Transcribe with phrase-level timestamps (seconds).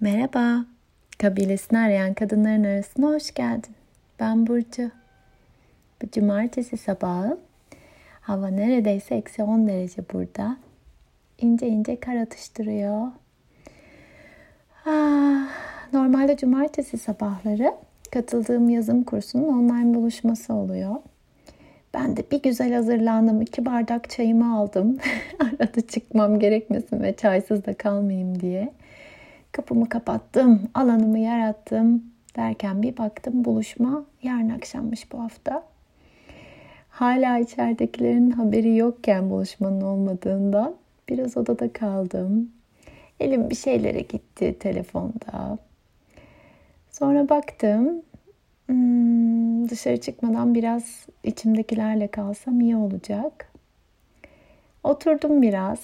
[0.00, 0.64] Merhaba,
[1.18, 3.74] kabilesini arayan kadınların arasına hoş geldin.
[4.20, 4.90] Ben Burcu.
[6.02, 7.38] Bu cumartesi sabahı
[8.20, 10.56] hava neredeyse eksi 10 derece burada.
[11.38, 13.06] İnce ince kar atıştırıyor.
[14.86, 15.48] Ah,
[15.92, 17.74] normalde cumartesi sabahları
[18.12, 20.94] katıldığım yazım kursunun online buluşması oluyor.
[21.94, 23.42] Ben de bir güzel hazırlandım.
[23.42, 24.98] iki bardak çayımı aldım.
[25.38, 28.72] Arada çıkmam gerekmesin ve çaysız da kalmayayım diye.
[29.58, 32.04] Kapımı kapattım, alanımı yarattım
[32.36, 35.62] derken bir baktım buluşma yarın akşammış bu hafta.
[36.88, 40.74] Hala içeridekilerin haberi yokken buluşmanın olmadığından
[41.08, 42.50] biraz odada kaldım.
[43.20, 45.58] Elim bir şeylere gitti telefonda.
[46.90, 48.02] Sonra baktım
[48.66, 53.52] hmm, dışarı çıkmadan biraz içimdekilerle kalsam iyi olacak.
[54.84, 55.80] Oturdum biraz.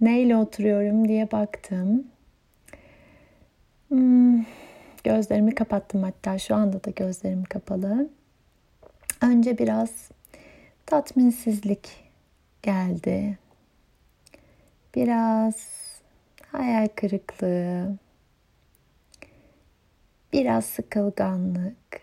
[0.00, 2.04] Neyle oturuyorum diye baktım.
[3.88, 4.44] Hmm,
[5.04, 8.08] gözlerimi kapattım hatta şu anda da gözlerim kapalı.
[9.22, 10.10] Önce biraz
[10.86, 12.10] tatminsizlik
[12.62, 13.38] geldi.
[14.94, 15.54] Biraz
[16.52, 17.98] hayal kırıklığı.
[20.32, 22.00] Biraz sıkılganlık.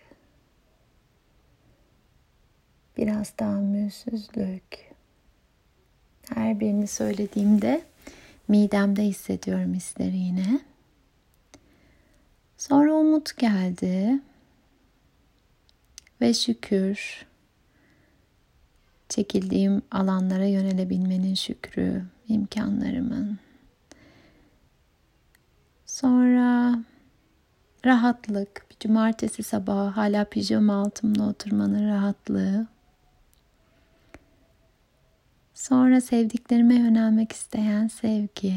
[2.96, 4.92] Biraz tahammülsüzlük.
[6.34, 7.82] Her birini söylediğimde
[8.48, 10.71] midemde hissediyorum hisleri yine.
[12.68, 14.20] Sonra umut geldi.
[16.20, 17.26] Ve şükür.
[19.08, 23.38] Çekildiğim alanlara yönelebilmenin şükrü, imkanlarımın.
[25.86, 26.78] Sonra
[27.84, 32.66] rahatlık, bir cumartesi sabahı hala pijama altımda oturmanın rahatlığı.
[35.54, 38.54] Sonra sevdiklerime yönelmek isteyen sevgi.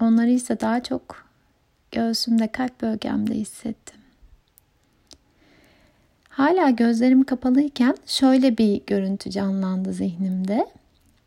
[0.00, 1.33] Onları ise daha çok
[1.94, 4.00] göğsümde, kalp bölgemde hissettim.
[6.28, 10.66] Hala gözlerim kapalıyken şöyle bir görüntü canlandı zihnimde.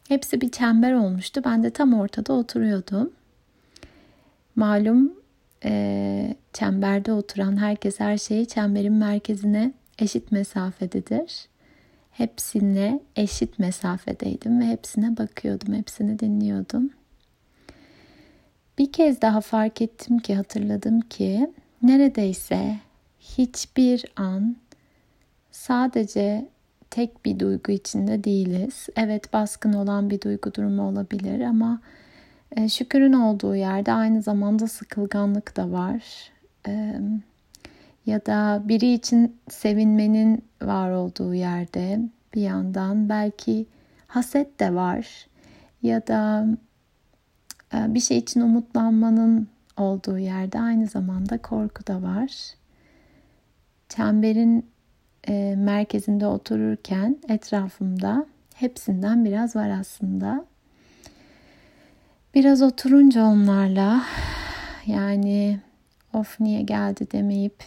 [0.07, 1.41] Hepsi bir çember olmuştu.
[1.45, 3.11] Ben de tam ortada oturuyordum.
[4.55, 5.13] Malum
[5.65, 11.47] e, çemberde oturan herkes her şeyi çemberin merkezine eşit mesafededir.
[12.11, 16.89] Hepsine eşit mesafedeydim ve hepsine bakıyordum, hepsini dinliyordum.
[18.77, 21.51] Bir kez daha fark ettim ki hatırladım ki
[21.81, 22.77] neredeyse
[23.19, 24.55] hiçbir an
[25.51, 26.49] sadece
[26.89, 28.87] tek bir duygu içinde değiliz.
[28.95, 31.81] Evet baskın olan bir duygu durumu olabilir ama
[32.55, 36.03] e, şükürün olduğu yerde aynı zamanda sıkılganlık da var.
[36.67, 36.99] E,
[38.05, 41.99] ya da biri için sevinmenin var olduğu yerde
[42.33, 43.65] bir yandan belki
[44.07, 45.27] haset de var
[45.83, 46.47] ya da
[47.73, 49.47] bir şey için umutlanmanın
[49.77, 52.31] olduğu yerde aynı zamanda korku da var.
[53.89, 54.65] Çemberin
[55.27, 60.45] e, merkezinde otururken etrafımda hepsinden biraz var aslında.
[62.35, 64.03] Biraz oturunca onlarla
[64.85, 65.59] yani
[66.13, 67.63] of niye geldi demeyip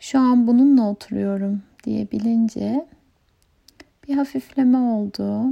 [0.00, 2.86] şu an bununla oturuyorum diye bilince
[4.08, 5.44] bir hafifleme oldu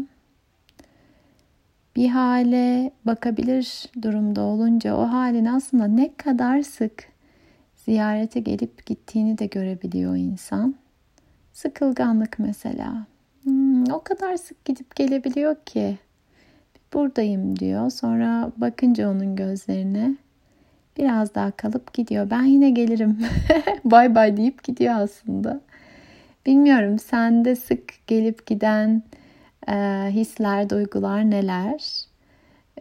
[1.96, 7.08] bir hale bakabilir durumda olunca o halin aslında ne kadar sık
[7.76, 10.74] ziyarete gelip gittiğini de görebiliyor insan.
[11.52, 13.06] Sıkılganlık mesela.
[13.42, 15.98] Hmm, o kadar sık gidip gelebiliyor ki
[16.94, 17.90] buradayım diyor.
[17.90, 20.14] Sonra bakınca onun gözlerine
[20.98, 22.30] biraz daha kalıp gidiyor.
[22.30, 23.18] Ben yine gelirim.
[23.84, 25.60] bay bay deyip gidiyor aslında.
[26.46, 29.02] Bilmiyorum sende sık gelip giden
[29.68, 32.04] e, hisler, duygular neler?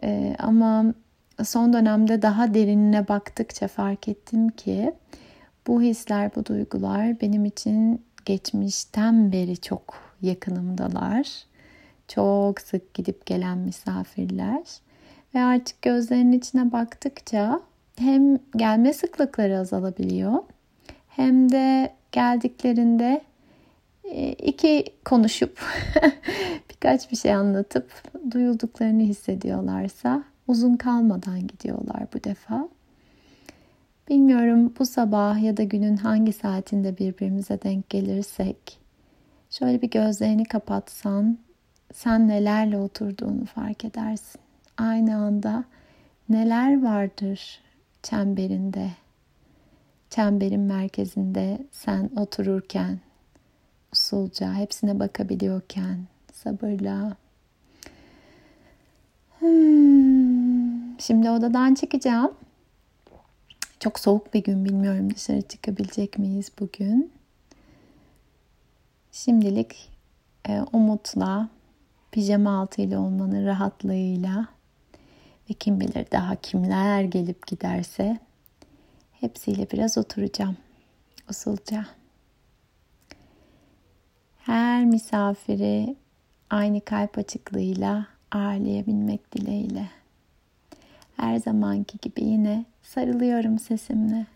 [0.04, 0.94] E, ama
[1.44, 4.92] son dönemde daha derinine baktıkça fark ettim ki
[5.66, 11.26] bu hisler, bu duygular benim için geçmişten beri çok yakınımdalar.
[12.08, 14.62] Çok sık gidip gelen misafirler.
[15.34, 17.60] Ve artık gözlerinin içine baktıkça
[17.98, 20.42] hem gelme sıklıkları azalabiliyor
[21.16, 23.20] hem de geldiklerinde
[24.04, 25.60] e, iki konuşup
[26.86, 27.90] birkaç bir şey anlatıp
[28.30, 32.68] duyulduklarını hissediyorlarsa uzun kalmadan gidiyorlar bu defa.
[34.08, 38.78] Bilmiyorum bu sabah ya da günün hangi saatinde birbirimize denk gelirsek
[39.50, 41.38] şöyle bir gözlerini kapatsan
[41.92, 44.40] sen nelerle oturduğunu fark edersin.
[44.78, 45.64] Aynı anda
[46.28, 47.60] neler vardır
[48.02, 48.90] çemberinde,
[50.10, 52.98] çemberin merkezinde sen otururken
[53.92, 55.98] usulca hepsine bakabiliyorken
[56.36, 57.16] sabırla
[59.38, 62.34] hmm, Şimdi odadan çıkacağım.
[63.80, 67.12] Çok soğuk bir gün bilmiyorum dışarı çıkabilecek miyiz bugün.
[69.12, 69.92] Şimdilik
[70.48, 71.48] e, umutla,
[72.10, 74.46] pijama altıyla olmanın rahatlığıyla
[75.50, 78.18] ve kim bilir daha kimler gelip giderse
[79.12, 80.56] hepsiyle biraz oturacağım
[81.30, 81.86] usulca.
[84.38, 85.96] Her misafiri
[86.50, 89.88] aynı kalp açıklığıyla ağırlayabilmek dileğiyle.
[91.16, 94.26] Her zamanki gibi yine sarılıyorum sesimle.